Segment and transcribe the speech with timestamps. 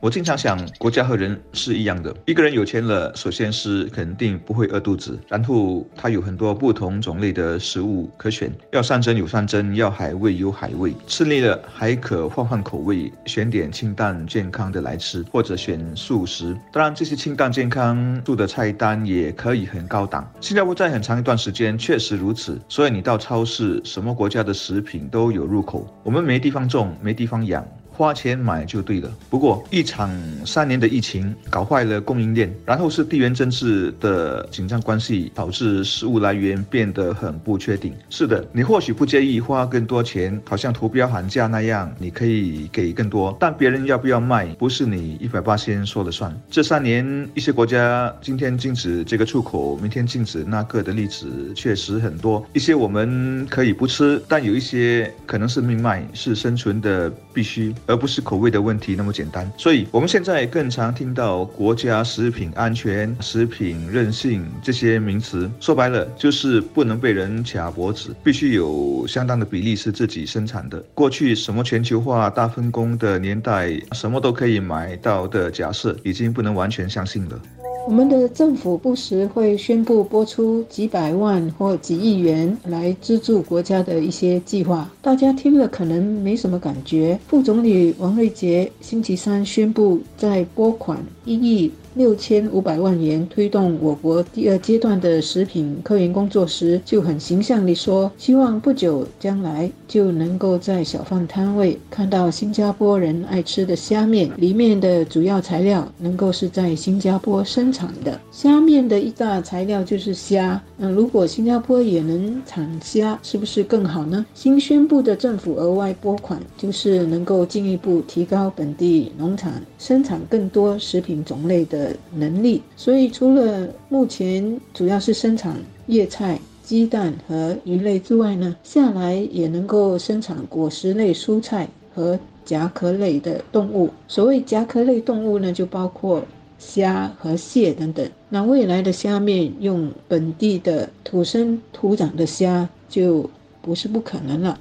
[0.00, 2.14] 我经常想，国家和人是一样的。
[2.26, 10.94] 一个人有钱了，首先是肯定不会饿肚子，然后他有很多不同种类的食物可选，要山珍有山珍，要海味有海味。
[11.06, 16.56] 吃腻了还可换换口味，选点清淡健康的来吃，或者选素食。
[16.72, 20.30] 当然，这些清淡健康素的菜单也可以很高档。
[20.40, 25.86] 新加坡在很长一段时间确实如此，所以你到超市，什么国家的食品都有入口。
[26.04, 27.66] 我们没地方种，没地方养。
[27.96, 29.10] 花钱买就对了。
[29.30, 30.10] 不过一场
[30.44, 37.94] 三年的疫情搞坏了供应链，然后是地缘政治的紧张关系，导致食物来源变得很不确定。
[38.10, 46.38] 是的，你或许不介意花更多钱，好像图标喊价那样，你可以给更多，但别人要不要卖，不是你一百八先说了算。
[46.50, 52.44] 这三年，一些国家今天禁止这个出口，明天禁止那个的例子确实很多。
[52.52, 57.74] 一些我们可以不吃，但有一些可能是命脉，是生存的必须。
[57.86, 65.50] 而不是口味的问题那么简单，所以我们现在更常听到国家食品安全、食品韧性这些名词。
[65.60, 70.82] 说白了，就是不能被人卡脖子，必须有相当的比例是自己生产的。
[70.94, 77.40] 过去什么全球化大分工的年代，什么都可以买到的假设，已经不能完全相信了。
[77.86, 87.16] 我们的政府不时会宣布拨出几百万或几亿元来资助国家的一些计划，大家听了可能没什么感觉。
[87.28, 91.70] 副总理王瑞杰星期三宣布在拨款一亿。
[91.96, 108.20] 六千五百万元推动我国第二阶段的食品科研工作时，就很形象地说，希望不久将来就能够在小贩摊位看到新加坡人爱吃的虾面，里面的主要材料能够是在新加坡生产的。
[108.30, 114.26] 虾面的一大材料就是虾，那如果新加坡也能产虾，是不是更好呢？
[114.34, 121.96] 新宣布的政府额外拨款，就是能够进一步提高本地农产生产更多食品种类的。
[122.14, 125.56] 能力，所以除了目前主要是生产
[125.86, 133.88] 叶菜、鸡蛋和鱼类之外呢，下来也能够生产果实类蔬菜和甲壳类的动物。
[134.08, 136.22] 所谓甲壳类动物呢，就包括
[136.58, 138.08] 虾和蟹等等。
[138.28, 143.28] 那未来的虾面用本地的土生土长的虾，就
[143.62, 144.58] 不是不可能了。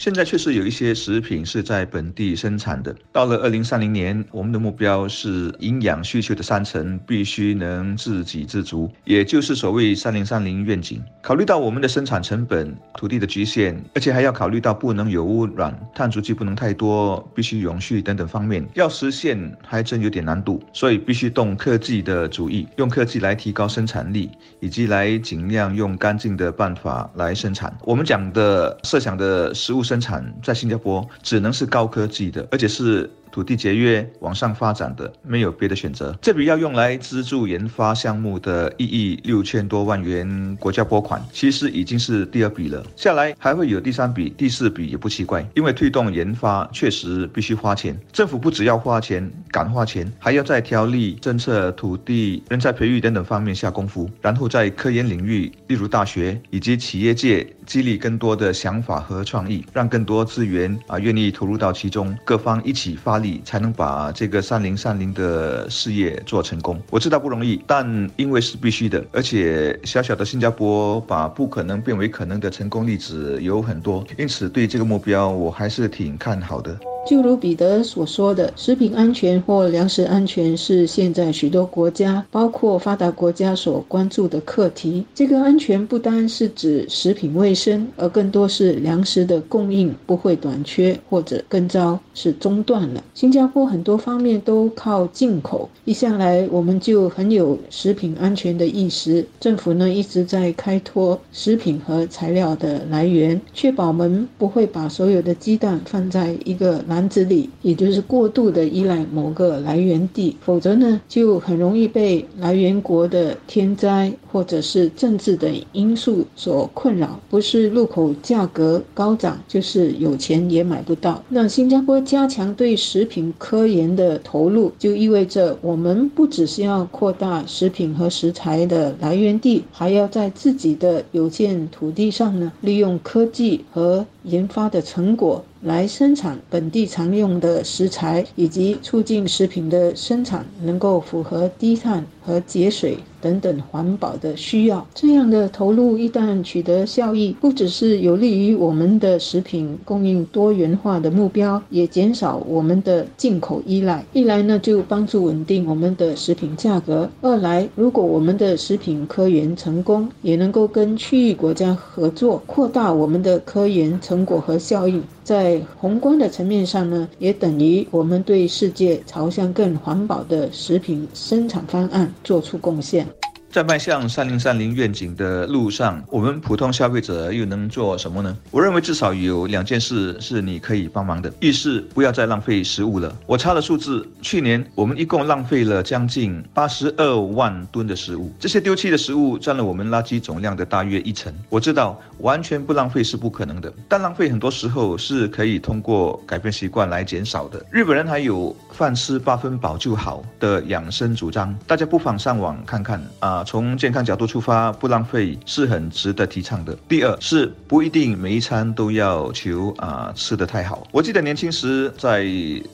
[0.00, 2.96] 现在确实有一些食品是在本地生产的。
[3.12, 11.02] 到了二零三零年，我们的目标是营养需求的三成必须能自给自足，也就是所谓“三零三零”愿景。
[11.20, 20.62] 考虑到我们的生产成本、土地的局限，而且还要考虑到不能有污染、碳足迹不能太多、必须永续等等方面，要实现还真有点难度。
[20.72, 27.76] 所以必须动科技的主意，用科技来提高生产力，以及来尽量用干净的办法来生产。
[27.82, 29.84] 我们讲的设想的食物。
[29.90, 33.10] 生产在新加坡只能是高科技的，而且是。
[33.30, 36.16] 土地节约往上发展的没有别的选择。
[36.20, 42.84] 这笔要用来资助研发项目的一亿六千多万元国家拨款，其实已经是第二笔了。
[42.96, 47.96] 下来还会有第三笔、第四笔也不奇怪，因为推动研发确实必须花钱。
[48.12, 63.19] 政府不只要花钱、敢花钱，还要在条例、政策、土地、人才培育等等方面下功夫，然后在科研领域，例如大学以及企业界，激励更多的想法和创意，让更多资源啊愿意投入到其中，各方一起发。
[63.22, 66.80] 你才能把这个三零三零的事业做成功。
[66.90, 76.78] 我知道不容易，但因为是必须的，而且小小的新加坡把不可能变为可能的成功例子有很多，因此对这个目标我还是挺看好的。
[77.06, 85.04] 就如彼得所说的，食品安全或粮食安全是现在许多国家，包括发达国家所关注的课题。
[85.14, 93.02] 这个安全不单是指食品卫生，而更多是粮食的供应不会短缺，或者更糟是中断了。
[93.14, 99.26] 新加坡很多方面都靠进口，一向来我们就很有食品安全的意识。
[99.40, 106.84] 政府呢一直在开拓食品和材料的来源，确保我们不会把所有的鸡蛋放在一个。
[106.90, 117.20] 篮子里，也就是过度的依赖某个来源地，否则呢，就很容易被来源国的天灾或者是政治的因素所困扰。
[117.30, 121.22] 不是入口价格高涨，就是有钱也买不到。
[121.30, 135.44] 让新加坡加强对食品科研的投入，就意味着我们不只是要扩大食品和食材的来源地，还要在自己的有限土地上呢，利用科技和研发的成果。
[135.62, 142.96] 来生产本地常用的食材，以及促进食品的生产能够符合低碳和节水。
[143.20, 154.04] 等等环保的需要，这样的投入一旦取得效益，不只是有利于我们的食品供应多元化的目标，也减少我们的进口依赖。
[154.12, 165.02] 一来呢，就帮助稳定我们的食品价格；二来，如果我们的食品科研成功，也能够跟区域国家合作，扩大我们的科研成果和效应。
[165.22, 173.06] 在宏观的层面上呢，也等于我们对世界朝向更环保的食品生产方案做出贡献。
[173.50, 178.36] 在迈向三零三零愿景的路上，我们普通消费者又能做什么呢？
[178.52, 181.32] 我认为至少有两件事是你可以帮忙的。
[181.40, 183.12] 一是不要再浪费食物了。
[183.26, 191.34] 我查了数字，去年我们一共浪费了将近八十二万吨的食物，这些丢弃的食物占了我们垃圾总量的大约一成。
[191.48, 197.60] 我知道完全不浪费是不可能的，但浪费很多时候是可以通过改变习惯来减少的。
[197.68, 203.39] 日本人还有饭吃八分饱就好的养生主张，大家不妨上网看看啊。
[203.44, 206.76] 从健康角度出发，不浪费是很值得提倡的。
[206.88, 210.86] 第二是不一定每一餐都要求啊吃得太好。
[210.92, 212.26] 我记得年轻时在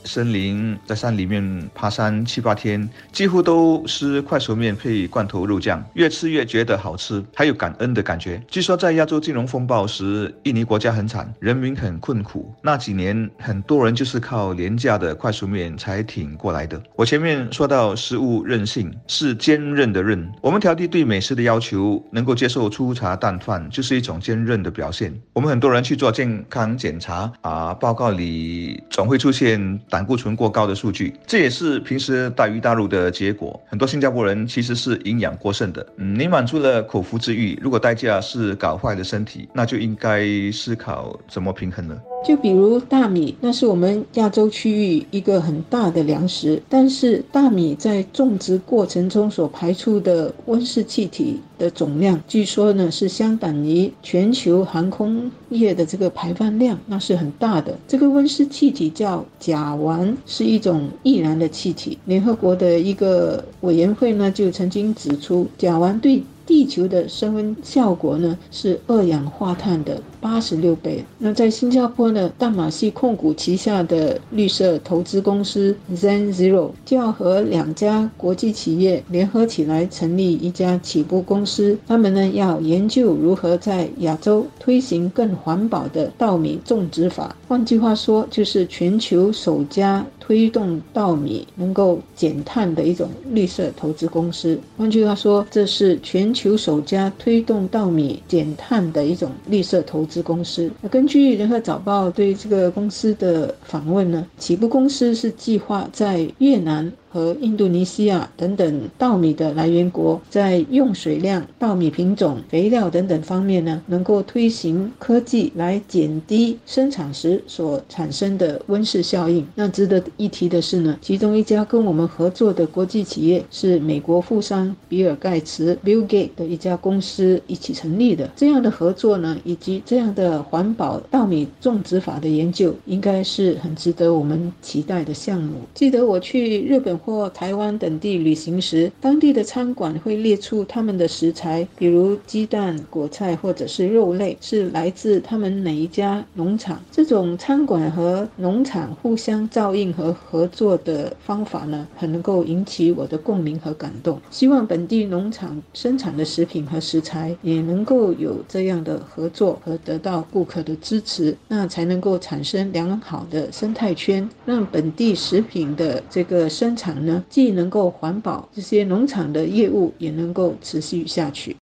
[0.04, 8.42] 森林、在山里面爬山七八天，几乎都是快熟面配罐头肉酱，越吃越觉得好吃，还有感恩的感觉。
[8.48, 16.82] 据说在亚洲金融风暴时，印尼国家很惨，人民很困苦，那几年很多人就是靠廉价的快熟面才挺过来的。
[16.96, 20.55] 我前面说到食物韧性是坚韧的韧，我们。
[20.56, 25.12] 们调低对美食的要求，能够接受粗茶淡饭，就是一种坚韧的表现。
[25.34, 33.62] 我们很多人去做健康检查啊，报告里总会出现胆固醇过高的数据，这也是平时大鱼大肉的结果。
[33.68, 35.86] 很多新加坡人其实是营养过剩的。
[35.98, 42.00] 嗯，你满足了口腹之欲，如果代价是搞坏了身体，那就应该思考怎么平衡了。
[42.26, 57.78] 就比如大米，那是我们亚洲区域一个很大的粮食，但是大米在种植过程中所排出的温室气体的总量，据说呢是相等于全球航空业的这个排放量，那是很大的。
[57.86, 61.96] 这个温室气体叫甲烷，是一种易燃的气体。
[62.06, 71.04] 联合国的一个委员会呢就曾经指出，甲烷对地球的升温效果呢是二氧化碳的八十六倍。
[71.18, 81.76] 那在新加坡呢，大马戏控股旗下的绿色投资公司 Zen Zero 就要和两家国际企业联合起来成立一家起步公司。
[81.86, 87.34] 他们呢要研究如何在亚洲推行更环保的稻米种植法。
[87.48, 90.04] 换句话说，就是全球首家。
[90.26, 94.58] 推动稻米能够减碳的一种绿色投资公司。
[94.76, 100.68] 换句话说，这是全球首家推动稻米减碳的一种绿色投资公司。
[100.80, 106.92] 那根据《联合早报》对这个公司的访问呢，起步公司是计划在越南。
[107.16, 119.46] 和印度尼西亚等等稻米的来源国，在用水量、稻米品种、肥料等等方面呢，能够推行科技来减低生产时所产生的温室效应。
[119.54, 128.30] 那值得一提的是呢，其中一家跟我们合作的国际企业是美国富商比尔盖茨 （Bill Gates） 的一家公司一起成立的。
[128.36, 135.60] 这样的合作呢，以及这样的环保稻米种植法的研究，应该是很值得我们期待的项目。
[135.72, 136.94] 记得我去日本。
[137.06, 146.82] 或台湾等地旅行时，当地的餐馆会列出他们的食材，比如鸡蛋、果菜或者是肉类，是来自他们哪一家农场。
[146.90, 154.20] 这种餐馆和农场互相照应和合作的方法呢，很能够引起我的共鸣和感动。
[154.32, 166.95] 希望本地农场生产的食品和食材也能够有这样的合作和得到顾客的支持，那才能够产生良好的生态圈，让本地食品的这个生产。
[167.04, 171.56] 呢，既能够环保，这些农场的业务也能够持续下去。